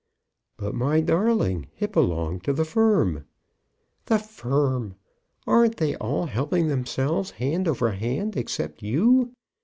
"But, 0.57 0.73
my 0.73 0.99
darling, 0.99 1.67
it 1.79 1.91
belonged 1.91 2.43
to 2.45 2.53
the 2.53 2.65
firm." 2.65 3.25
"The 4.07 4.17
firm! 4.17 4.95
Arn't 5.45 5.77
they 5.77 5.95
all 5.97 6.25
helping 6.25 6.69
themselves 6.69 7.29
hand 7.37 7.67
over 7.67 7.91
hand, 7.91 8.35
except 8.35 8.81
you? 8.81 9.31